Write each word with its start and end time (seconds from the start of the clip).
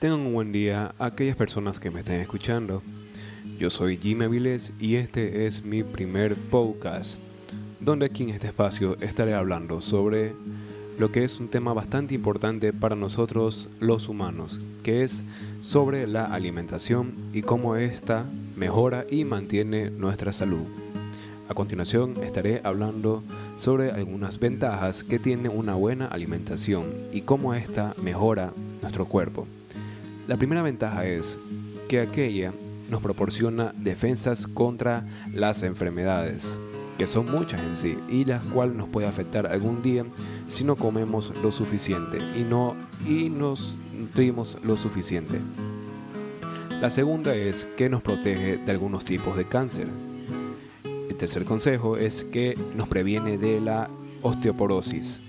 Tengan 0.00 0.20
un 0.20 0.32
buen 0.32 0.50
día 0.50 0.94
a 0.98 1.04
aquellas 1.04 1.36
personas 1.36 1.78
que 1.78 1.90
me 1.90 2.00
estén 2.00 2.22
escuchando. 2.22 2.82
Yo 3.58 3.68
soy 3.68 3.98
Jimmy 3.98 4.24
Avilés 4.24 4.72
y 4.80 4.94
este 4.94 5.46
es 5.46 5.62
mi 5.62 5.82
primer 5.82 6.36
podcast, 6.36 7.20
donde 7.80 8.06
aquí 8.06 8.22
en 8.22 8.30
este 8.30 8.46
espacio 8.46 8.96
estaré 9.02 9.34
hablando 9.34 9.82
sobre 9.82 10.32
lo 10.98 11.12
que 11.12 11.22
es 11.22 11.38
un 11.38 11.48
tema 11.48 11.74
bastante 11.74 12.14
importante 12.14 12.72
para 12.72 12.96
nosotros 12.96 13.68
los 13.78 14.08
humanos, 14.08 14.58
que 14.82 15.04
es 15.04 15.22
sobre 15.60 16.06
la 16.06 16.24
alimentación 16.24 17.12
y 17.34 17.42
cómo 17.42 17.76
ésta 17.76 18.24
mejora 18.56 19.04
y 19.10 19.26
mantiene 19.26 19.90
nuestra 19.90 20.32
salud. 20.32 20.64
A 21.46 21.52
continuación 21.52 22.22
estaré 22.22 22.62
hablando 22.64 23.22
sobre 23.58 23.90
algunas 23.90 24.40
ventajas 24.40 25.04
que 25.04 25.18
tiene 25.18 25.50
una 25.50 25.74
buena 25.74 26.06
alimentación 26.06 26.86
y 27.12 27.20
cómo 27.20 27.52
ésta 27.52 27.94
mejora 28.02 28.54
nuestro 28.80 29.04
cuerpo. 29.04 29.46
La 30.30 30.36
primera 30.36 30.62
ventaja 30.62 31.06
es 31.06 31.40
que 31.88 31.98
aquella 31.98 32.52
nos 32.88 33.02
proporciona 33.02 33.74
defensas 33.76 34.46
contra 34.46 35.04
las 35.32 35.64
enfermedades, 35.64 36.56
que 36.98 37.08
son 37.08 37.28
muchas 37.28 37.60
en 37.62 37.74
sí 37.74 37.98
y 38.08 38.24
las 38.24 38.44
cuales 38.44 38.76
nos 38.76 38.88
puede 38.88 39.08
afectar 39.08 39.48
algún 39.48 39.82
día 39.82 40.04
si 40.46 40.62
no 40.62 40.76
comemos 40.76 41.32
lo 41.42 41.50
suficiente 41.50 42.18
y 42.38 42.44
no 42.44 42.76
y 43.08 43.28
nos 43.28 43.76
nutrimos 43.92 44.56
lo 44.62 44.76
suficiente. 44.76 45.40
La 46.80 46.90
segunda 46.90 47.34
es 47.34 47.64
que 47.76 47.88
nos 47.88 48.00
protege 48.00 48.58
de 48.58 48.70
algunos 48.70 49.04
tipos 49.04 49.36
de 49.36 49.48
cáncer. 49.48 49.88
El 50.84 51.16
tercer 51.16 51.44
consejo 51.44 51.96
es 51.96 52.22
que 52.22 52.56
nos 52.76 52.86
previene 52.86 53.36
de 53.36 53.60
la 53.60 53.90
osteoporosis, 54.22 55.22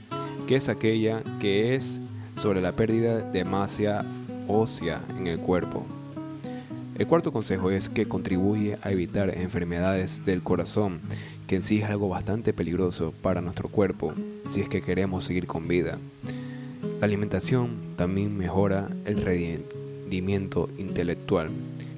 que 0.45 0.57
es 0.57 0.69
aquella 0.69 1.23
que 1.39 1.73
es 1.73 2.01
sobre 2.35 2.61
la 2.61 2.75
pérdida 2.75 3.21
de 3.21 3.43
masa 3.45 4.05
ósea 4.51 5.01
en 5.17 5.27
el 5.27 5.39
cuerpo. 5.39 5.85
El 6.97 7.07
cuarto 7.07 7.31
consejo 7.33 7.71
es 7.71 7.89
que 7.89 8.07
contribuye 8.07 8.77
a 8.83 8.91
evitar 8.91 9.35
enfermedades 9.35 10.23
del 10.25 10.43
corazón, 10.43 10.99
que 11.47 11.55
en 11.55 11.61
sí 11.61 11.79
es 11.79 11.89
algo 11.89 12.09
bastante 12.09 12.53
peligroso 12.53 13.13
para 13.21 13.41
nuestro 13.41 13.69
cuerpo 13.69 14.13
si 14.49 14.61
es 14.61 14.69
que 14.69 14.81
queremos 14.81 15.23
seguir 15.23 15.47
con 15.47 15.67
vida. 15.67 15.97
La 16.99 17.05
alimentación 17.05 17.95
también 17.95 18.37
mejora 18.37 18.89
el 19.05 19.23
rendimiento 19.23 20.69
intelectual, 20.77 21.49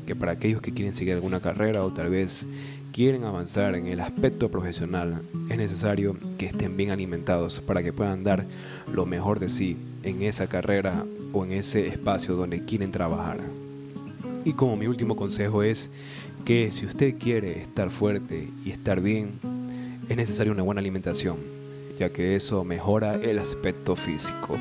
que 0.05 0.15
para 0.15 0.31
aquellos 0.31 0.61
que 0.61 0.73
quieren 0.73 0.93
seguir 0.93 1.15
alguna 1.15 1.41
carrera 1.41 1.83
o 1.83 1.91
tal 1.91 2.09
vez 2.09 2.47
quieren 2.93 3.23
avanzar 3.23 3.75
en 3.75 3.87
el 3.87 3.99
aspecto 3.99 4.49
profesional, 4.49 5.23
es 5.49 5.57
necesario 5.57 6.15
que 6.37 6.45
estén 6.45 6.77
bien 6.77 6.91
alimentados 6.91 7.59
para 7.59 7.83
que 7.83 7.91
puedan 7.91 8.23
dar 8.23 8.45
lo 8.93 9.05
mejor 9.05 9.39
de 9.39 9.49
sí 9.49 9.77
en 10.03 10.21
esa 10.21 10.47
carrera 10.47 11.03
en 11.33 11.51
ese 11.53 11.87
espacio 11.87 12.35
donde 12.35 12.63
quieren 12.65 12.91
trabajar. 12.91 13.39
Y 14.45 14.53
como 14.53 14.75
mi 14.77 14.87
último 14.87 15.15
consejo 15.15 15.63
es 15.63 15.89
que 16.45 16.71
si 16.71 16.85
usted 16.85 17.15
quiere 17.17 17.61
estar 17.61 17.89
fuerte 17.89 18.49
y 18.65 18.71
estar 18.71 19.01
bien, 19.01 19.39
es 20.09 20.17
necesaria 20.17 20.51
una 20.51 20.63
buena 20.63 20.79
alimentación, 20.79 21.37
ya 21.97 22.09
que 22.09 22.35
eso 22.35 22.63
mejora 22.63 23.15
el 23.15 23.39
aspecto 23.39 23.95
físico. 23.95 24.57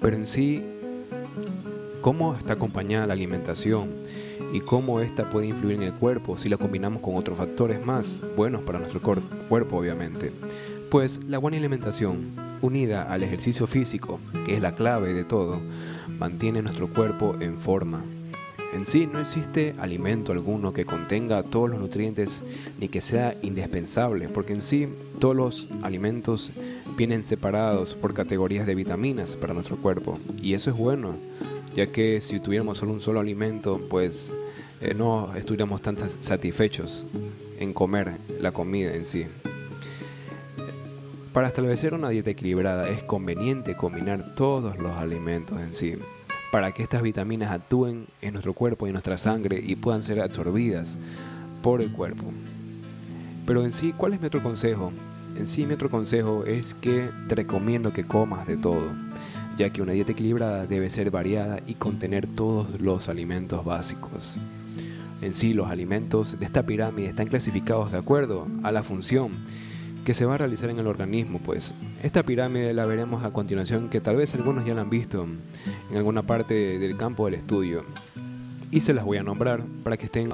Pero 0.00 0.16
en 0.16 0.26
sí, 0.26 0.62
¿cómo 2.00 2.34
está 2.34 2.54
acompañada 2.54 3.06
la 3.06 3.12
alimentación? 3.14 3.90
y 4.52 4.60
cómo 4.60 5.00
esta 5.00 5.30
puede 5.30 5.46
influir 5.46 5.76
en 5.76 5.82
el 5.82 5.94
cuerpo 5.94 6.36
si 6.36 6.48
la 6.48 6.58
combinamos 6.58 7.00
con 7.00 7.16
otros 7.16 7.38
factores 7.38 7.84
más 7.84 8.22
buenos 8.36 8.60
para 8.62 8.78
nuestro 8.78 9.00
cuerpo, 9.00 9.78
obviamente. 9.78 10.30
Pues 10.90 11.24
la 11.24 11.38
buena 11.38 11.56
alimentación, 11.56 12.51
unida 12.62 13.02
al 13.02 13.22
ejercicio 13.22 13.66
físico, 13.66 14.18
que 14.46 14.54
es 14.54 14.62
la 14.62 14.74
clave 14.74 15.12
de 15.12 15.24
todo, 15.24 15.60
mantiene 16.18 16.62
nuestro 16.62 16.88
cuerpo 16.88 17.34
en 17.40 17.58
forma. 17.58 18.02
En 18.72 18.86
sí 18.86 19.06
no 19.06 19.20
existe 19.20 19.74
alimento 19.78 20.32
alguno 20.32 20.72
que 20.72 20.86
contenga 20.86 21.42
todos 21.42 21.68
los 21.68 21.78
nutrientes 21.78 22.42
ni 22.80 22.88
que 22.88 23.02
sea 23.02 23.36
indispensable, 23.42 24.28
porque 24.28 24.54
en 24.54 24.62
sí 24.62 24.88
todos 25.18 25.36
los 25.36 25.68
alimentos 25.82 26.52
vienen 26.96 27.22
separados 27.22 27.94
por 27.94 28.14
categorías 28.14 28.66
de 28.66 28.74
vitaminas 28.74 29.36
para 29.36 29.52
nuestro 29.52 29.76
cuerpo, 29.76 30.18
y 30.40 30.54
eso 30.54 30.70
es 30.70 30.76
bueno, 30.76 31.16
ya 31.76 31.88
que 31.88 32.20
si 32.22 32.40
tuviéramos 32.40 32.78
solo 32.78 32.92
un 32.92 33.00
solo 33.00 33.20
alimento, 33.20 33.78
pues 33.90 34.32
eh, 34.80 34.94
no 34.94 35.34
estuviéramos 35.34 35.82
tan 35.82 35.96
satisfechos 35.98 37.04
en 37.58 37.72
comer 37.72 38.16
la 38.40 38.52
comida 38.52 38.94
en 38.94 39.04
sí. 39.04 39.26
Para 41.32 41.48
establecer 41.48 41.94
una 41.94 42.10
dieta 42.10 42.28
equilibrada 42.28 42.90
es 42.90 43.02
conveniente 43.04 43.74
combinar 43.74 44.34
todos 44.34 44.78
los 44.78 44.92
alimentos 44.92 45.58
en 45.62 45.72
sí, 45.72 45.94
para 46.50 46.72
que 46.72 46.82
estas 46.82 47.00
vitaminas 47.00 47.50
actúen 47.50 48.06
en 48.20 48.34
nuestro 48.34 48.52
cuerpo 48.52 48.86
y 48.86 48.90
en 48.90 48.94
nuestra 48.94 49.16
sangre 49.16 49.58
y 49.64 49.76
puedan 49.76 50.02
ser 50.02 50.20
absorbidas 50.20 50.98
por 51.62 51.80
el 51.80 51.90
cuerpo. 51.90 52.24
Pero 53.46 53.64
en 53.64 53.72
sí, 53.72 53.94
¿cuál 53.96 54.12
es 54.12 54.20
mi 54.20 54.26
otro 54.26 54.42
consejo? 54.42 54.92
En 55.38 55.46
sí, 55.46 55.64
mi 55.64 55.72
otro 55.72 55.88
consejo 55.88 56.44
es 56.44 56.74
que 56.74 57.08
te 57.28 57.34
recomiendo 57.34 57.94
que 57.94 58.04
comas 58.04 58.46
de 58.46 58.58
todo, 58.58 58.90
ya 59.56 59.70
que 59.70 59.80
una 59.80 59.92
dieta 59.92 60.12
equilibrada 60.12 60.66
debe 60.66 60.90
ser 60.90 61.10
variada 61.10 61.60
y 61.66 61.74
contener 61.74 62.26
todos 62.26 62.78
los 62.78 63.08
alimentos 63.08 63.64
básicos. 63.64 64.36
En 65.22 65.32
sí, 65.32 65.54
los 65.54 65.68
alimentos 65.68 66.38
de 66.38 66.44
esta 66.44 66.66
pirámide 66.66 67.08
están 67.08 67.28
clasificados 67.28 67.90
de 67.90 67.96
acuerdo 67.96 68.48
a 68.62 68.70
la 68.70 68.82
función 68.82 69.30
que 70.04 70.14
se 70.14 70.24
va 70.24 70.34
a 70.34 70.38
realizar 70.38 70.70
en 70.70 70.78
el 70.78 70.86
organismo, 70.86 71.38
pues 71.38 71.74
esta 72.02 72.22
pirámide 72.22 72.74
la 72.74 72.86
veremos 72.86 73.24
a 73.24 73.32
continuación, 73.32 73.88
que 73.88 74.00
tal 74.00 74.16
vez 74.16 74.34
algunos 74.34 74.64
ya 74.64 74.74
la 74.74 74.82
han 74.82 74.90
visto 74.90 75.26
en 75.90 75.96
alguna 75.96 76.22
parte 76.22 76.78
del 76.78 76.96
campo 76.96 77.26
del 77.26 77.34
estudio, 77.34 77.84
y 78.70 78.80
se 78.80 78.94
las 78.94 79.04
voy 79.04 79.18
a 79.18 79.22
nombrar 79.22 79.62
para 79.84 79.96
que 79.96 80.06
estén 80.06 80.30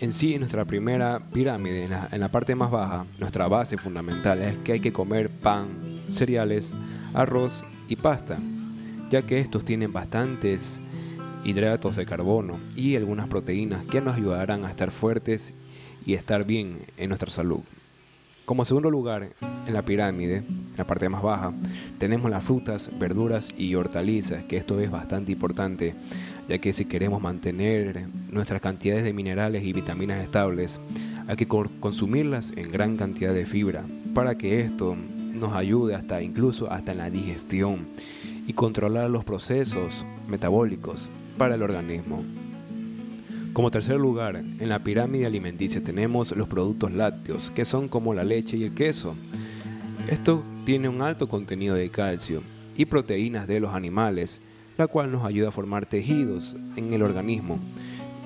en 0.00 0.12
sí, 0.12 0.38
nuestra 0.38 0.64
primera 0.64 1.20
pirámide, 1.32 1.84
en 1.84 2.20
la, 2.20 2.28
parte 2.30 2.54
más 2.54 2.70
baja, 2.70 3.04
nuestra 3.18 3.48
base 3.48 3.76
fundamental 3.76 4.40
es 4.40 4.56
que 4.58 4.72
hay 4.72 4.80
que 4.80 4.92
comer 4.92 5.28
pan, 5.28 6.02
cereales, 6.10 6.72
arroz 7.14 7.64
y 7.88 7.96
pasta, 7.96 8.38
ya 9.10 9.22
que 9.22 9.40
estos 9.40 9.64
tienen 9.64 9.92
bastantes 9.92 10.80
hidratos 11.44 11.96
de 11.96 12.06
carbono 12.06 12.60
y 12.76 12.94
algunas 12.94 13.26
proteínas 13.26 13.84
que 13.86 14.00
nos 14.00 14.16
ayudarán 14.16 14.64
a 14.64 14.70
estar 14.70 14.92
fuertes 14.92 15.54
y 16.06 16.14
estar 16.14 16.44
bien 16.44 16.78
en 16.96 17.08
nuestra 17.08 17.30
salud. 17.30 17.62
Como 18.48 18.64
segundo 18.64 18.90
lugar 18.90 19.28
en 19.66 19.74
la 19.74 19.82
pirámide, 19.82 20.38
en 20.38 20.74
la 20.78 20.86
parte 20.86 21.10
más 21.10 21.20
baja, 21.20 21.52
tenemos 21.98 22.30
las 22.30 22.42
frutas, 22.42 22.90
verduras 22.98 23.50
y 23.58 23.74
hortalizas, 23.74 24.42
que 24.44 24.56
esto 24.56 24.80
es 24.80 24.90
bastante 24.90 25.32
importante, 25.32 25.94
ya 26.48 26.56
que 26.56 26.72
si 26.72 26.86
queremos 26.86 27.20
mantener 27.20 28.06
nuestras 28.30 28.62
cantidades 28.62 29.04
de 29.04 29.12
minerales 29.12 29.64
y 29.64 29.74
vitaminas 29.74 30.24
estables, 30.24 30.80
hay 31.26 31.36
que 31.36 31.46
consumirlas 31.46 32.54
en 32.56 32.68
gran 32.68 32.96
cantidad 32.96 33.34
de 33.34 33.44
fibra, 33.44 33.84
para 34.14 34.38
que 34.38 34.62
esto 34.62 34.96
nos 34.96 35.52
ayude 35.52 35.94
hasta 35.94 36.22
incluso 36.22 36.72
hasta 36.72 36.92
en 36.92 36.98
la 36.98 37.10
digestión 37.10 37.86
y 38.46 38.54
controlar 38.54 39.10
los 39.10 39.26
procesos 39.26 40.06
metabólicos 40.26 41.10
para 41.36 41.56
el 41.56 41.62
organismo. 41.62 42.24
Como 43.58 43.72
tercer 43.72 43.96
lugar, 43.96 44.36
en 44.36 44.68
la 44.68 44.84
pirámide 44.84 45.26
alimenticia 45.26 45.82
tenemos 45.82 46.30
los 46.36 46.46
productos 46.46 46.92
lácteos, 46.92 47.50
que 47.50 47.64
son 47.64 47.88
como 47.88 48.14
la 48.14 48.22
leche 48.22 48.56
y 48.56 48.62
el 48.62 48.72
queso. 48.72 49.16
Esto 50.06 50.44
tiene 50.64 50.88
un 50.88 51.02
alto 51.02 51.28
contenido 51.28 51.74
de 51.74 51.90
calcio 51.90 52.44
y 52.76 52.84
proteínas 52.84 53.48
de 53.48 53.58
los 53.58 53.74
animales, 53.74 54.42
la 54.76 54.86
cual 54.86 55.10
nos 55.10 55.24
ayuda 55.24 55.48
a 55.48 55.50
formar 55.50 55.86
tejidos 55.86 56.56
en 56.76 56.92
el 56.92 57.02
organismo 57.02 57.58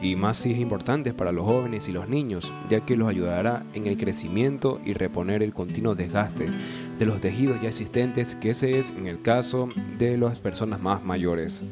y 0.02 0.16
más 0.16 0.36
si 0.36 0.52
es 0.52 0.58
importante 0.58 1.14
para 1.14 1.32
los 1.32 1.46
jóvenes 1.46 1.88
y 1.88 1.92
los 1.92 2.10
niños, 2.10 2.52
ya 2.68 2.84
que 2.84 2.94
los 2.94 3.08
ayudará 3.08 3.64
en 3.72 3.86
el 3.86 3.96
crecimiento 3.96 4.82
y 4.84 4.92
reponer 4.92 5.42
el 5.42 5.54
continuo 5.54 5.94
desgaste 5.94 6.50
de 6.98 7.06
los 7.06 7.22
tejidos 7.22 7.58
ya 7.62 7.68
existentes, 7.68 8.34
que 8.34 8.50
ese 8.50 8.78
es 8.78 8.90
en 8.90 9.06
el 9.06 9.22
caso 9.22 9.70
de 9.96 10.18
las 10.18 10.38
personas 10.40 10.82
más 10.82 11.02
mayores. 11.02 11.64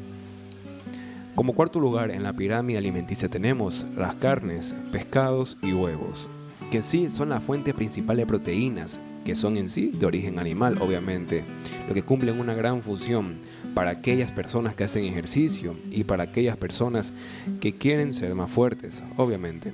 Como 1.35 1.53
cuarto 1.53 1.79
lugar 1.79 2.11
en 2.11 2.23
la 2.23 2.33
pirámide 2.33 2.77
alimenticia 2.77 3.29
tenemos 3.29 3.85
las 3.97 4.15
carnes, 4.15 4.75
pescados 4.91 5.57
y 5.61 5.71
huevos, 5.71 6.27
que 6.69 6.77
en 6.77 6.83
sí 6.83 7.09
son 7.09 7.29
la 7.29 7.39
fuente 7.39 7.73
principal 7.73 8.17
de 8.17 8.25
proteínas, 8.25 8.99
que 9.23 9.35
son 9.35 9.55
en 9.55 9.69
sí 9.69 9.91
de 9.93 10.05
origen 10.05 10.39
animal, 10.39 10.77
obviamente, 10.81 11.43
lo 11.87 11.93
que 11.93 12.03
cumplen 12.03 12.39
una 12.39 12.53
gran 12.53 12.81
función 12.81 13.37
para 13.73 13.91
aquellas 13.91 14.31
personas 14.31 14.75
que 14.75 14.83
hacen 14.83 15.05
ejercicio 15.05 15.75
y 15.89 16.03
para 16.03 16.23
aquellas 16.23 16.57
personas 16.57 17.13
que 17.61 17.77
quieren 17.77 18.13
ser 18.13 18.35
más 18.35 18.51
fuertes, 18.51 19.01
obviamente. 19.15 19.73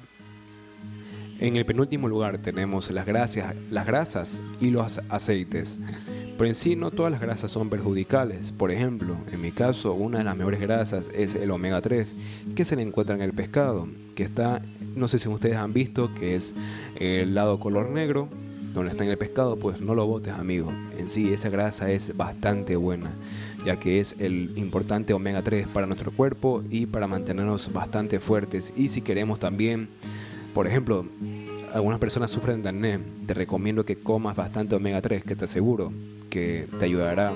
En 1.40 1.56
el 1.56 1.66
penúltimo 1.66 2.08
lugar 2.08 2.38
tenemos 2.40 2.92
las 2.92 3.06
grasas, 3.06 3.56
las 3.72 3.86
grasas 3.86 4.42
y 4.60 4.70
los 4.70 5.00
aceites. 5.10 5.80
Pero 6.38 6.48
en 6.50 6.56
sí 6.56 6.76
no 6.76 6.92
todas 6.92 7.12
las 7.12 7.20
grasas 7.20 7.52
son 7.52 7.70
perjudicales. 7.70 8.52
Por 8.52 8.72
ejemplo, 8.72 9.18
en 9.32 9.42
mi 9.42 9.52
caso, 9.52 9.94
una 9.94 10.20
de 10.20 10.24
las 10.24 10.38
mejores 10.38 10.60
grasas 10.60 11.10
es 11.16 11.34
el 11.34 11.50
omega 11.50 11.82
3, 11.82 12.16
que 12.56 12.64
se 12.64 12.76
le 12.76 12.84
encuentra 12.84 13.16
en 13.16 13.24
el 13.24 13.34
pescado, 13.34 13.88
que 14.14 14.22
está, 14.22 14.62
no 14.96 15.08
sé 15.08 15.18
si 15.18 15.28
ustedes 15.30 15.58
han 15.58 15.74
visto, 15.74 16.14
que 16.14 16.36
es 16.36 16.54
el 17.00 17.34
lado 17.34 17.60
color 17.60 17.90
negro, 17.90 18.30
donde 18.72 18.92
está 18.92 19.04
en 19.04 19.10
el 19.10 19.18
pescado, 19.18 19.58
pues 19.58 19.82
no 19.82 19.96
lo 19.96 20.06
botes, 20.06 20.34
amigo. 20.34 20.72
En 20.96 21.10
sí 21.10 21.34
esa 21.34 21.50
grasa 21.50 21.90
es 21.90 22.16
bastante 22.16 22.76
buena, 22.76 23.14
ya 23.66 23.80
que 23.80 24.00
es 24.00 24.20
el 24.20 24.56
importante 24.58 25.14
omega 25.14 25.42
3 25.42 25.68
para 25.68 25.88
nuestro 25.88 26.12
cuerpo 26.12 26.62
y 26.70 26.86
para 26.86 27.08
mantenernos 27.08 27.74
bastante 27.74 28.20
fuertes. 28.20 28.74
Y 28.78 28.90
si 28.90 29.02
queremos 29.02 29.40
también, 29.40 29.90
por 30.54 30.68
ejemplo, 30.68 31.08
algunas 31.74 31.98
personas 31.98 32.30
sufren 32.30 32.62
de 32.62 32.70
acné, 32.70 33.00
te 33.26 33.34
recomiendo 33.34 33.84
que 33.86 33.96
comas 33.96 34.36
bastante 34.36 34.76
omega 34.76 35.02
3, 35.02 35.24
que 35.24 35.36
te 35.36 35.46
aseguro 35.46 35.92
que 36.30 36.68
te 36.80 36.86
ayudará 36.86 37.34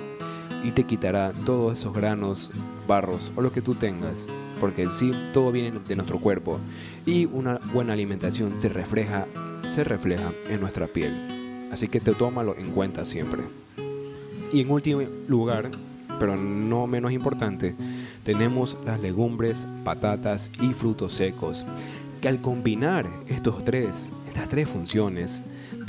y 0.63 0.71
te 0.71 0.83
quitará 0.83 1.33
todos 1.45 1.79
esos 1.79 1.93
granos, 1.93 2.51
barros 2.87 3.31
o 3.35 3.41
lo 3.41 3.51
que 3.51 3.61
tú 3.61 3.75
tengas, 3.75 4.27
porque 4.59 4.83
en 4.83 4.91
sí 4.91 5.11
todo 5.33 5.51
viene 5.51 5.79
de 5.87 5.95
nuestro 5.95 6.19
cuerpo 6.19 6.59
y 7.05 7.25
una 7.25 7.59
buena 7.73 7.93
alimentación 7.93 8.55
se 8.55 8.69
refleja, 8.69 9.27
se 9.63 9.83
refleja 9.83 10.31
en 10.49 10.59
nuestra 10.59 10.87
piel. 10.87 11.69
Así 11.71 11.87
que 11.87 11.99
te 11.99 12.13
tómalo 12.13 12.55
en 12.57 12.71
cuenta 12.71 13.05
siempre. 13.05 13.43
Y 14.51 14.61
en 14.61 14.69
último 14.69 15.01
lugar, 15.27 15.71
pero 16.19 16.35
no 16.35 16.85
menos 16.85 17.11
importante, 17.13 17.75
tenemos 18.23 18.77
las 18.85 18.99
legumbres, 18.99 19.67
patatas 19.83 20.51
y 20.61 20.73
frutos 20.73 21.13
secos, 21.13 21.65
que 22.21 22.27
al 22.27 22.41
combinar 22.41 23.09
estos 23.27 23.63
tres, 23.65 24.11
estas 24.27 24.49
tres 24.49 24.69
funciones, 24.69 25.41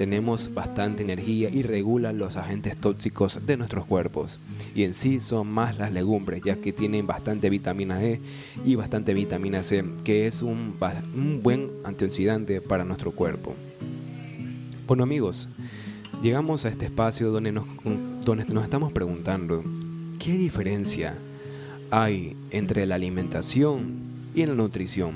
tenemos 0.03 0.53
bastante 0.53 1.05
energía 1.05 1.49
y 1.49 1.63
regulan 1.63 2.19
los 2.19 2.37
agentes 2.37 2.77
tóxicos 2.77 3.47
de 3.47 3.57
nuestros 3.57 3.87
cuerpos. 3.87 4.41
Y 4.75 4.83
en 4.83 4.95
sí 4.95 5.21
son 5.21 5.47
más 5.47 5.79
las 5.79 5.93
legumbres, 5.93 6.43
ya 6.43 6.57
que 6.57 6.73
tienen 6.73 7.07
bastante 7.07 7.49
vitamina 7.49 8.03
E 8.03 8.21
y 8.65 8.75
bastante 8.75 9.15
vitamina 9.15 9.63
C, 9.63 9.85
que 10.03 10.27
es 10.27 10.43
un, 10.43 10.75
un 11.15 11.41
buen 11.41 11.71
antioxidante 11.85 12.61
para 12.61 12.85
nuestro 12.85 13.13
cuerpo. 13.13 13.55
Bueno 14.89 15.05
amigos, 15.05 15.49
llegamos 16.21 16.65
a 16.65 16.71
este 16.71 16.87
espacio 16.87 17.31
donde 17.31 17.53
nos, 17.53 17.67
donde 18.25 18.45
nos 18.47 18.65
estamos 18.65 18.93
preguntando, 18.93 19.63
¿qué 20.19 20.33
diferencia 20.33 21.17
hay 21.93 22.37
entre 22.51 22.87
la 22.87 22.97
alimentación 22.97 23.99
y 24.35 24.45
la 24.47 24.55
nutrición? 24.57 25.15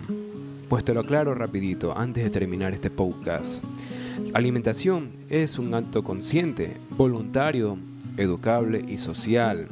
Pues 0.68 0.84
te 0.84 0.94
lo 0.94 1.00
aclaro 1.00 1.34
rapidito 1.34 1.98
antes 1.98 2.22
de 2.22 2.30
terminar 2.30 2.72
este 2.72 2.88
podcast. 2.88 3.64
Alimentación 4.34 5.10
es 5.28 5.58
un 5.58 5.74
acto 5.74 6.04
consciente, 6.04 6.76
voluntario, 6.90 7.78
educable 8.16 8.84
y 8.86 8.98
social. 8.98 9.68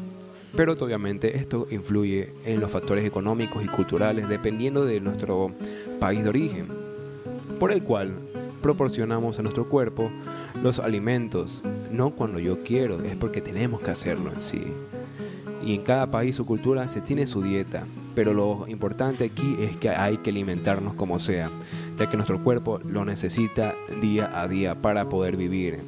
Pero 0.56 0.74
obviamente 0.74 1.36
esto 1.36 1.66
influye 1.70 2.32
en 2.44 2.60
los 2.60 2.70
factores 2.70 3.04
económicos 3.04 3.64
y 3.64 3.68
culturales 3.68 4.28
dependiendo 4.28 4.84
de 4.84 5.00
nuestro 5.00 5.52
país 5.98 6.22
de 6.22 6.28
origen, 6.28 6.68
por 7.58 7.72
el 7.72 7.82
cual 7.82 8.14
proporcionamos 8.62 9.38
a 9.38 9.42
nuestro 9.42 9.68
cuerpo 9.68 10.10
los 10.62 10.78
alimentos, 10.78 11.64
no 11.90 12.10
cuando 12.10 12.38
yo 12.38 12.62
quiero, 12.62 13.02
es 13.02 13.16
porque 13.16 13.40
tenemos 13.40 13.80
que 13.80 13.90
hacerlo 13.90 14.32
en 14.32 14.40
sí. 14.40 14.62
Y 15.64 15.74
en 15.74 15.82
cada 15.82 16.10
país 16.10 16.38
o 16.40 16.46
cultura 16.46 16.88
se 16.88 17.00
tiene 17.00 17.26
su 17.26 17.42
dieta, 17.42 17.86
pero 18.14 18.32
lo 18.32 18.66
importante 18.68 19.24
aquí 19.24 19.56
es 19.58 19.76
que 19.76 19.90
hay 19.90 20.18
que 20.18 20.30
alimentarnos 20.30 20.94
como 20.94 21.18
sea, 21.18 21.50
ya 21.98 22.08
que 22.08 22.16
nuestro 22.16 22.42
cuerpo 22.42 22.80
lo 22.84 23.04
necesita 23.04 23.74
día 24.00 24.30
a 24.40 24.48
día 24.48 24.80
para 24.80 25.08
poder 25.08 25.36
vivir. 25.36 25.80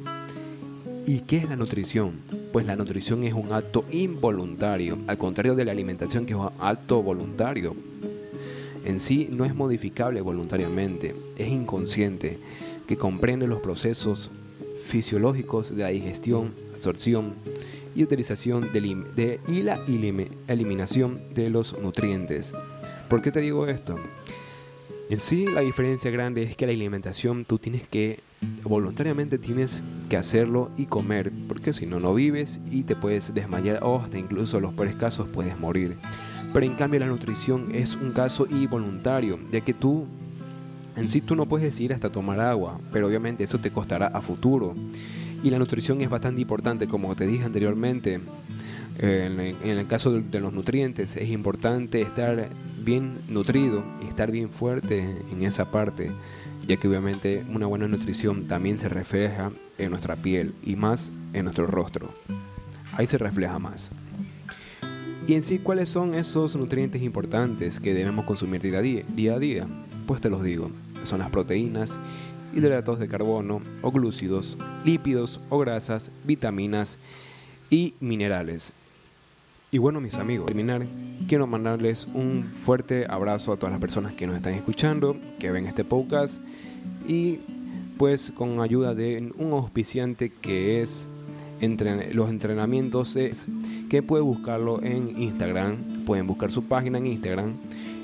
¿Y 1.05 1.21
qué 1.21 1.37
es 1.37 1.49
la 1.49 1.55
nutrición? 1.55 2.13
Pues 2.51 2.65
la 2.65 2.75
nutrición 2.75 3.23
es 3.23 3.33
un 3.33 3.53
acto 3.53 3.85
involuntario, 3.91 4.97
al 5.07 5.17
contrario 5.17 5.55
de 5.55 5.65
la 5.65 5.71
alimentación 5.71 6.25
que 6.25 6.33
es 6.33 6.39
un 6.39 6.49
acto 6.59 7.01
voluntario. 7.01 7.75
En 8.83 8.99
sí 8.99 9.29
no 9.31 9.45
es 9.45 9.55
modificable 9.55 10.21
voluntariamente, 10.21 11.15
es 11.37 11.49
inconsciente, 11.49 12.39
que 12.87 12.97
comprende 12.97 13.47
los 13.47 13.59
procesos 13.59 14.31
fisiológicos 14.85 15.75
de 15.75 15.83
la 15.83 15.89
digestión, 15.89 16.53
absorción 16.73 17.33
y 17.95 18.03
utilización 18.03 18.71
de, 18.71 19.39
y 19.47 19.61
la 19.63 19.79
eliminación 20.47 21.19
de 21.33 21.49
los 21.49 21.79
nutrientes. 21.81 22.53
¿Por 23.09 23.21
qué 23.21 23.31
te 23.31 23.41
digo 23.41 23.67
esto? 23.67 23.97
En 25.09 25.19
sí 25.21 25.45
la 25.47 25.61
diferencia 25.61 26.11
grande 26.11 26.43
es 26.43 26.55
que 26.57 26.65
la 26.65 26.73
alimentación 26.73 27.45
tú 27.45 27.59
tienes 27.59 27.87
que 27.87 28.19
voluntariamente 28.63 29.37
tienes 29.37 29.81
que 30.09 30.17
hacerlo 30.17 30.69
y 30.77 30.85
comer, 30.85 31.31
porque 31.47 31.71
si 31.71 31.85
no 31.85 31.99
no 31.99 32.13
vives 32.13 32.59
y 32.69 32.83
te 32.83 32.95
puedes 32.95 33.33
desmayar 33.33 33.79
o 33.83 33.99
hasta 33.99 34.17
incluso 34.19 34.57
en 34.57 34.63
los 34.63 34.73
peores 34.73 34.95
casos 34.95 35.27
puedes 35.27 35.57
morir. 35.57 35.97
Pero 36.53 36.65
en 36.65 36.75
cambio 36.75 36.99
la 36.99 37.07
nutrición 37.07 37.69
es 37.73 37.95
un 37.95 38.11
caso 38.11 38.47
involuntario, 38.49 39.39
ya 39.51 39.61
que 39.61 39.73
tú 39.73 40.05
en 40.97 41.07
sí 41.07 41.21
tú 41.21 41.35
no 41.35 41.45
puedes 41.45 41.65
decir 41.65 41.93
hasta 41.93 42.11
tomar 42.11 42.39
agua, 42.39 42.79
pero 42.91 43.07
obviamente 43.07 43.43
eso 43.43 43.59
te 43.59 43.71
costará 43.71 44.07
a 44.07 44.19
futuro. 44.19 44.75
Y 45.43 45.51
la 45.51 45.59
nutrición 45.59 46.01
es 46.01 46.09
bastante 46.09 46.41
importante, 46.41 46.87
como 46.87 47.15
te 47.15 47.25
dije 47.27 47.45
anteriormente. 47.45 48.19
En 48.99 49.39
el 49.39 49.85
caso 49.85 50.11
de 50.11 50.39
los 50.39 50.51
nutrientes 50.51 51.15
es 51.15 51.29
importante 51.29 52.01
estar 52.01 52.49
bien 52.87 53.17
nutrido 53.27 53.83
y 54.01 54.07
estar 54.07 54.31
bien 54.31 54.49
fuerte 54.49 55.03
en 55.29 55.41
esa 55.41 55.71
parte, 55.71 56.09
ya 56.65 56.77
que 56.77 56.87
obviamente 56.87 57.45
una 57.53 57.65
buena 57.65 57.85
nutrición 57.89 58.47
también 58.47 58.77
se 58.77 58.87
refleja 58.87 59.51
en 59.77 59.91
nuestra 59.91 60.15
piel 60.15 60.53
y 60.63 60.77
más 60.77 61.11
en 61.33 61.43
nuestro 61.43 61.67
rostro. 61.67 62.09
Ahí 62.93 63.05
se 63.05 63.17
refleja 63.17 63.59
más. 63.59 63.91
Y 65.27 65.33
en 65.33 65.43
sí, 65.43 65.59
¿cuáles 65.59 65.89
son 65.89 66.13
esos 66.13 66.55
nutrientes 66.55 67.01
importantes 67.01 67.81
que 67.81 67.93
debemos 67.93 68.23
consumir 68.23 68.61
día 68.61 69.33
a 69.35 69.39
día? 69.39 69.67
Pues 70.05 70.21
te 70.21 70.29
los 70.29 70.41
digo. 70.41 70.71
Son 71.03 71.19
las 71.19 71.29
proteínas 71.29 71.99
hidratos 72.55 72.99
de 72.99 73.09
carbono 73.09 73.61
o 73.81 73.91
glúcidos, 73.91 74.57
lípidos 74.85 75.41
o 75.49 75.59
grasas, 75.59 76.09
vitaminas 76.23 76.99
y 77.69 77.95
minerales. 77.99 78.71
Y 79.69 79.79
bueno, 79.79 79.99
mis 79.99 80.15
amigos, 80.15 80.45
terminar, 80.45 80.87
quiero 81.27 81.45
mandarles 81.45 82.07
un 82.13 82.53
fuerte 82.63 83.05
abrazo 83.09 83.51
a 83.51 83.57
todas 83.57 83.73
las 83.73 83.81
personas 83.81 84.13
que 84.13 84.25
nos 84.25 84.37
están 84.37 84.53
escuchando, 84.53 85.17
que 85.39 85.51
ven 85.51 85.65
este 85.65 85.83
podcast 85.83 86.41
y 87.05 87.39
pues 87.97 88.31
con 88.31 88.61
ayuda 88.61 88.95
de 88.95 89.33
un 89.37 89.51
auspiciante 89.51 90.29
que 90.29 90.81
es 90.81 91.09
entre 91.59 92.13
los 92.13 92.29
entrenamientos 92.29 93.17
es 93.17 93.45
que 93.89 94.01
puede 94.01 94.23
buscarlo 94.23 94.81
en 94.81 95.21
Instagram, 95.21 96.05
pueden 96.05 96.27
buscar 96.27 96.49
su 96.49 96.63
página 96.63 96.99
en 96.99 97.07
Instagram, 97.07 97.55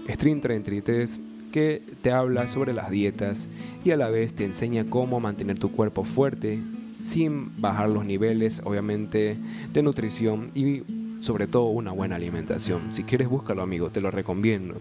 Stream33 0.07 1.17
que 1.53 1.81
te 2.01 2.11
habla 2.11 2.47
sobre 2.47 2.73
las 2.73 2.89
dietas 2.89 3.47
y 3.85 3.91
a 3.91 3.95
la 3.97 4.09
vez 4.09 4.33
te 4.33 4.43
enseña 4.43 4.83
cómo 4.89 5.21
mantener 5.21 5.59
tu 5.59 5.71
cuerpo 5.71 6.03
fuerte 6.03 6.59
sin 7.01 7.61
bajar 7.61 7.89
los 7.89 8.05
niveles, 8.05 8.61
obviamente, 8.65 9.37
de 9.71 9.81
nutrición 9.81 10.51
y 10.55 11.02
sobre 11.23 11.47
todo 11.47 11.67
una 11.67 11.93
buena 11.93 12.17
alimentación. 12.17 12.91
Si 12.91 13.05
quieres, 13.05 13.29
búscalo, 13.29 13.61
amigo, 13.61 13.89
te 13.89 14.01
lo 14.01 14.11
recomiendo. 14.11 14.75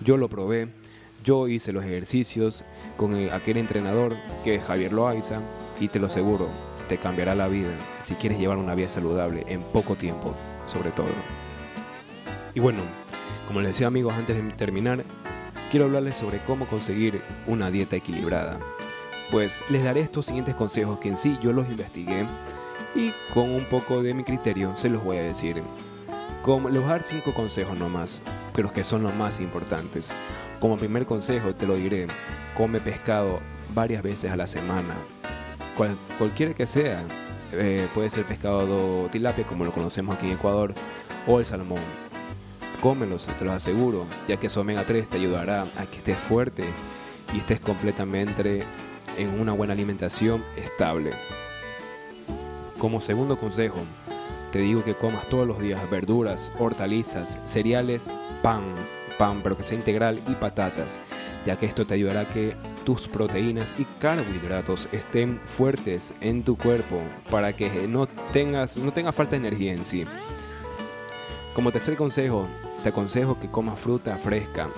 Yo 0.00 0.16
lo 0.16 0.28
probé, 0.28 0.68
yo 1.24 1.48
hice 1.48 1.72
los 1.72 1.84
ejercicios 1.84 2.62
con 2.96 3.16
aquel 3.30 3.56
entrenador 3.56 4.14
que 4.44 4.54
es 4.54 4.64
Javier 4.64 4.92
Loaiza 4.92 5.40
y 5.80 5.88
te 5.88 5.98
lo 5.98 6.06
aseguro, 6.06 6.48
te 6.88 6.98
cambiará 6.98 7.34
la 7.34 7.48
vida 7.48 7.70
si 8.00 8.14
quieres 8.14 8.38
llevar 8.38 8.58
una 8.58 8.76
vida 8.76 8.88
saludable 8.88 9.44
en 9.48 9.60
poco 9.60 9.96
tiempo, 9.96 10.36
sobre 10.66 10.92
todo. 10.92 11.08
Y 12.54 12.60
bueno, 12.60 12.78
como 13.48 13.60
les 13.60 13.72
decía 13.72 13.88
amigos 13.88 14.14
antes 14.14 14.36
de 14.36 14.52
terminar, 14.52 15.02
quiero 15.68 15.86
hablarles 15.86 16.16
sobre 16.16 16.38
cómo 16.44 16.66
conseguir 16.66 17.20
una 17.48 17.72
dieta 17.72 17.96
equilibrada. 17.96 18.60
Pues 19.32 19.64
les 19.68 19.82
daré 19.82 20.00
estos 20.00 20.26
siguientes 20.26 20.54
consejos 20.54 21.00
que 21.00 21.08
en 21.08 21.16
sí 21.16 21.36
yo 21.42 21.52
los 21.52 21.68
investigué 21.68 22.24
y 22.94 23.12
con 23.32 23.50
un 23.50 23.64
poco 23.64 24.02
de 24.02 24.14
mi 24.14 24.24
criterio 24.24 24.76
se 24.76 24.88
los 24.88 25.02
voy 25.02 25.18
a 25.18 25.22
decir. 25.22 25.62
Como, 26.42 26.68
les 26.70 26.86
dar 26.86 27.02
cinco 27.02 27.34
consejos 27.34 27.78
nomás, 27.78 28.22
pero 28.54 28.72
que 28.72 28.84
son 28.84 29.02
los 29.02 29.14
más 29.14 29.40
importantes. 29.40 30.12
Como 30.60 30.76
primer 30.76 31.04
consejo 31.04 31.54
te 31.54 31.66
lo 31.66 31.76
diré, 31.76 32.06
come 32.56 32.80
pescado 32.80 33.40
varias 33.74 34.02
veces 34.02 34.30
a 34.30 34.36
la 34.36 34.46
semana. 34.46 34.94
Cual, 35.76 35.98
que 36.54 36.66
sea, 36.66 37.04
eh, 37.52 37.86
puede 37.94 38.10
ser 38.10 38.24
pescado 38.24 39.08
tilapia 39.10 39.44
como 39.44 39.64
lo 39.64 39.72
conocemos 39.72 40.16
aquí 40.16 40.26
en 40.26 40.32
Ecuador, 40.32 40.74
o 41.26 41.38
el 41.38 41.44
salmón 41.44 41.80
cómelos, 42.80 43.26
te 43.26 43.44
los 43.44 43.54
aseguro, 43.54 44.06
ya 44.26 44.36
que 44.36 44.48
su 44.48 44.60
omega 44.60 44.84
3 44.84 45.08
te 45.08 45.16
ayudará 45.16 45.62
a 45.76 45.86
que 45.86 45.98
estés 45.98 46.16
fuerte 46.16 46.64
y 47.34 47.38
estés 47.38 47.60
completamente 47.60 48.62
en 49.16 49.40
una 49.40 49.52
buena 49.52 49.72
alimentación 49.72 50.44
estable. 50.56 51.12
Como 52.78 53.00
segundo 53.00 53.36
consejo, 53.36 53.78
te 54.52 54.60
digo 54.60 54.84
que 54.84 54.94
comas 54.94 55.28
todos 55.28 55.46
los 55.46 55.58
días 55.58 55.90
verduras, 55.90 56.52
hortalizas, 56.60 57.36
cereales, 57.44 58.12
pan, 58.40 58.62
pan, 59.18 59.40
pero 59.42 59.56
que 59.56 59.64
sea 59.64 59.76
integral 59.76 60.22
y 60.28 60.34
patatas, 60.36 61.00
ya 61.44 61.56
que 61.56 61.66
esto 61.66 61.86
te 61.86 61.94
ayudará 61.94 62.20
a 62.20 62.28
que 62.28 62.54
tus 62.84 63.08
proteínas 63.08 63.74
y 63.78 63.84
carbohidratos 63.98 64.88
estén 64.92 65.38
fuertes 65.38 66.14
en 66.20 66.44
tu 66.44 66.56
cuerpo 66.56 67.02
para 67.30 67.52
que 67.54 67.88
no 67.88 68.06
tengas 68.32 68.76
no 68.76 68.92
tenga 68.92 69.10
falta 69.10 69.32
de 69.32 69.48
energía 69.48 69.72
en 69.72 69.84
sí. 69.84 70.04
Como 71.54 71.72
tercer 71.72 71.96
consejo, 71.96 72.46
te 72.84 72.90
aconsejo 72.90 73.40
que 73.40 73.50
comas 73.50 73.80
fruta 73.80 74.16
fresca. 74.18 74.70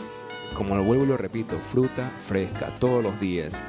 Como 0.55 0.75
lo 0.75 0.83
vuelvo 0.83 1.05
y 1.05 1.09
lo 1.09 1.19
repito, 1.19 1.59
fruta 1.59 2.11
fresca 2.27 2.75
todos 2.81 3.05
los 3.05 3.21
días. 3.21 3.63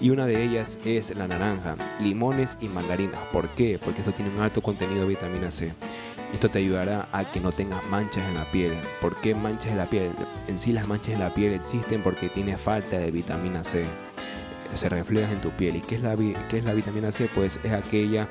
Y 0.00 0.10
una 0.10 0.26
de 0.26 0.42
ellas 0.42 0.78
es 0.84 1.14
la 1.16 1.28
naranja, 1.28 1.76
limones 2.00 2.58
y 2.60 2.68
mandarinas. 2.68 3.20
¿Por 3.32 3.48
qué? 3.50 3.78
Porque 3.82 4.00
esto 4.00 4.12
tiene 4.12 4.30
un 4.30 4.40
alto 4.40 4.60
contenido 4.60 5.02
de 5.02 5.08
vitamina 5.08 5.50
C. 5.50 5.72
Esto 6.32 6.48
te 6.48 6.58
ayudará 6.58 7.08
a 7.12 7.24
que 7.24 7.40
no 7.40 7.52
tengas 7.52 7.88
manchas 7.88 8.28
en 8.28 8.34
la 8.34 8.50
piel. 8.50 8.72
¿Por 9.00 9.14
qué 9.20 9.34
manchas 9.34 9.70
en 9.70 9.78
la 9.78 9.86
piel? 9.86 10.10
En 10.48 10.58
sí 10.58 10.72
las 10.72 10.88
manchas 10.88 11.14
en 11.14 11.20
la 11.20 11.32
piel 11.32 11.52
existen 11.52 12.02
porque 12.02 12.28
tienes 12.28 12.60
falta 12.60 12.98
de 12.98 13.10
vitamina 13.12 13.62
C. 13.62 13.84
Se 14.74 14.88
refleja 14.88 15.30
en 15.30 15.40
tu 15.40 15.50
piel. 15.50 15.76
¿Y 15.76 15.80
qué 15.80 15.94
es 15.94 16.02
la, 16.02 16.16
qué 16.16 16.58
es 16.58 16.64
la 16.64 16.74
vitamina 16.74 17.12
C? 17.12 17.30
Pues 17.32 17.60
es 17.62 17.72
aquella 17.72 18.28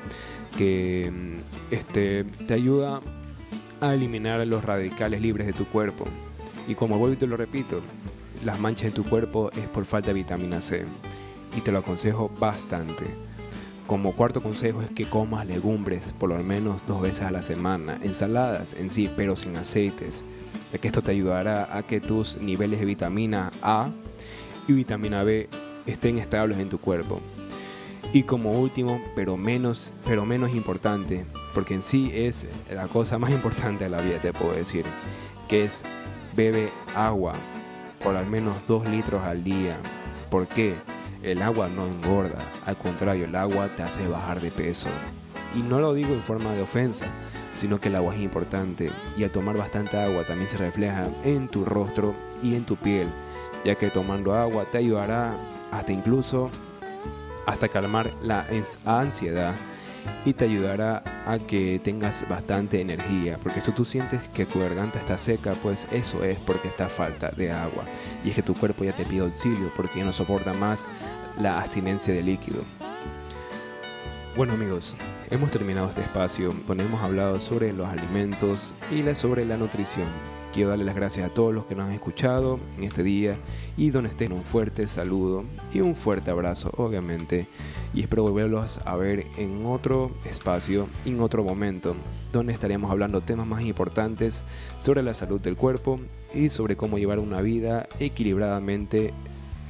que 0.58 1.10
mm, 1.10 1.72
este, 1.72 2.24
te 2.24 2.54
ayuda 2.54 3.00
a 3.80 3.94
eliminar 3.94 4.46
los 4.46 4.62
radicales 4.64 5.22
libres 5.22 5.46
de 5.46 5.54
tu 5.54 5.64
cuerpo. 5.64 6.04
Y 6.68 6.74
como 6.74 6.98
vuelvo 6.98 7.14
y 7.14 7.18
te 7.18 7.26
lo 7.26 7.38
repito, 7.38 7.80
las 8.44 8.60
manchas 8.60 8.88
en 8.88 8.92
tu 8.92 9.04
cuerpo 9.04 9.50
es 9.52 9.66
por 9.68 9.86
falta 9.86 10.08
de 10.08 10.14
vitamina 10.14 10.60
C. 10.60 10.84
Y 11.56 11.60
te 11.60 11.72
lo 11.72 11.78
aconsejo 11.78 12.30
bastante. 12.38 13.04
Como 13.86 14.14
cuarto 14.14 14.42
consejo 14.42 14.80
es 14.80 14.90
que 14.90 15.04
comas 15.04 15.46
legumbres 15.46 16.14
por 16.14 16.30
lo 16.30 16.42
menos 16.42 16.86
dos 16.86 17.02
veces 17.02 17.26
a 17.26 17.30
la 17.30 17.42
semana, 17.42 17.98
ensaladas 18.02 18.72
en 18.74 18.88
sí, 18.90 19.10
pero 19.14 19.36
sin 19.36 19.56
aceites, 19.56 20.24
esto 20.82 21.02
te 21.02 21.12
ayudará 21.12 21.76
a 21.76 21.82
que 21.82 22.00
tus 22.00 22.38
niveles 22.38 22.80
de 22.80 22.86
vitamina 22.86 23.50
A 23.62 23.90
y 24.66 24.72
vitamina 24.72 25.22
B 25.22 25.48
estén 25.86 26.18
estables 26.18 26.58
en 26.58 26.68
tu 26.68 26.78
cuerpo. 26.78 27.20
Y 28.12 28.22
como 28.22 28.52
último, 28.52 29.00
pero 29.14 29.36
menos, 29.36 29.92
pero 30.04 30.24
menos 30.24 30.54
importante, 30.54 31.24
porque 31.52 31.74
en 31.74 31.82
sí 31.82 32.10
es 32.14 32.46
la 32.70 32.86
cosa 32.86 33.18
más 33.18 33.30
importante 33.32 33.84
de 33.84 33.90
la 33.90 34.00
vida, 34.00 34.18
te 34.20 34.32
puedo 34.32 34.52
decir, 34.52 34.84
que 35.48 35.64
es 35.64 35.84
bebe 36.36 36.70
agua 36.94 37.34
por 38.02 38.16
al 38.16 38.26
menos 38.26 38.54
2 38.66 38.88
litros 38.88 39.22
al 39.22 39.42
día. 39.42 39.78
¿Por 40.30 40.46
qué? 40.46 40.74
El 41.24 41.40
agua 41.40 41.70
no 41.70 41.86
engorda, 41.86 42.38
al 42.66 42.76
contrario, 42.76 43.24
el 43.24 43.34
agua 43.34 43.70
te 43.74 43.82
hace 43.82 44.06
bajar 44.06 44.42
de 44.42 44.50
peso. 44.50 44.90
Y 45.56 45.62
no 45.62 45.80
lo 45.80 45.94
digo 45.94 46.12
en 46.12 46.22
forma 46.22 46.52
de 46.52 46.60
ofensa, 46.60 47.06
sino 47.56 47.80
que 47.80 47.88
el 47.88 47.96
agua 47.96 48.14
es 48.14 48.20
importante 48.20 48.90
y 49.16 49.24
al 49.24 49.32
tomar 49.32 49.56
bastante 49.56 49.96
agua 49.96 50.26
también 50.26 50.50
se 50.50 50.58
refleja 50.58 51.08
en 51.24 51.48
tu 51.48 51.64
rostro 51.64 52.14
y 52.42 52.54
en 52.54 52.64
tu 52.64 52.76
piel, 52.76 53.08
ya 53.64 53.74
que 53.74 53.88
tomando 53.88 54.34
agua 54.34 54.66
te 54.70 54.76
ayudará 54.76 55.34
hasta 55.72 55.92
incluso 55.92 56.50
hasta 57.46 57.68
calmar 57.68 58.12
la 58.20 58.46
ansiedad 58.84 59.54
y 60.24 60.32
te 60.32 60.44
ayudará 60.44 61.02
a 61.26 61.38
que 61.38 61.80
tengas 61.82 62.28
bastante 62.28 62.80
energía, 62.80 63.38
porque 63.42 63.60
si 63.60 63.72
tú 63.72 63.84
sientes 63.84 64.28
que 64.28 64.46
tu 64.46 64.60
garganta 64.60 64.98
está 64.98 65.18
seca, 65.18 65.52
pues 65.54 65.86
eso 65.90 66.24
es 66.24 66.38
porque 66.40 66.68
está 66.68 66.88
falta 66.88 67.30
de 67.30 67.50
agua 67.50 67.84
y 68.24 68.30
es 68.30 68.36
que 68.36 68.42
tu 68.42 68.54
cuerpo 68.54 68.84
ya 68.84 68.92
te 68.92 69.04
pide 69.04 69.20
auxilio 69.20 69.72
porque 69.74 69.98
ya 69.98 70.04
no 70.04 70.12
soporta 70.12 70.52
más 70.54 70.86
la 71.38 71.60
abstinencia 71.60 72.14
de 72.14 72.22
líquido. 72.22 72.62
Bueno 74.36 74.54
amigos, 74.54 74.96
hemos 75.30 75.50
terminado 75.50 75.88
este 75.88 76.02
espacio 76.02 76.54
donde 76.66 76.84
hemos 76.84 77.02
hablado 77.02 77.38
sobre 77.38 77.72
los 77.72 77.88
alimentos 77.88 78.74
y 78.90 79.02
sobre 79.14 79.44
la 79.44 79.56
nutrición. 79.56 80.08
Quiero 80.54 80.70
darle 80.70 80.84
las 80.84 80.94
gracias 80.94 81.28
a 81.28 81.32
todos 81.32 81.52
los 81.52 81.66
que 81.66 81.74
nos 81.74 81.88
han 81.88 81.94
escuchado 81.94 82.60
en 82.78 82.84
este 82.84 83.02
día 83.02 83.36
y 83.76 83.90
donde 83.90 84.10
estén 84.10 84.30
un 84.30 84.44
fuerte 84.44 84.86
saludo 84.86 85.42
y 85.72 85.80
un 85.80 85.96
fuerte 85.96 86.30
abrazo, 86.30 86.70
obviamente. 86.76 87.48
Y 87.92 88.02
espero 88.02 88.22
volverlos 88.22 88.78
a 88.84 88.94
ver 88.94 89.26
en 89.36 89.66
otro 89.66 90.12
espacio, 90.24 90.86
en 91.04 91.18
otro 91.18 91.42
momento, 91.42 91.96
donde 92.32 92.52
estaríamos 92.52 92.92
hablando 92.92 93.20
temas 93.20 93.48
más 93.48 93.62
importantes 93.62 94.44
sobre 94.78 95.02
la 95.02 95.12
salud 95.14 95.40
del 95.40 95.56
cuerpo 95.56 95.98
y 96.32 96.50
sobre 96.50 96.76
cómo 96.76 96.98
llevar 96.98 97.18
una 97.18 97.40
vida 97.40 97.88
equilibradamente, 97.98 99.12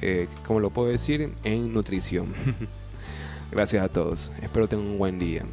eh, 0.03 0.27
como 0.45 0.59
lo 0.59 0.69
puedo 0.69 0.89
decir, 0.89 1.31
en 1.43 1.73
nutrición. 1.73 2.27
Gracias 3.51 3.83
a 3.83 3.89
todos. 3.89 4.31
Espero 4.39 4.69
tengan 4.69 4.85
un 4.85 4.99
buen 4.99 5.17
día. 5.17 5.45